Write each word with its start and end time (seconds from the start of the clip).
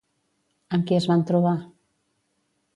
Amb 0.77 0.87
qui 0.91 0.97
es 1.01 1.07
van 1.13 1.23
trobar? 1.33 1.53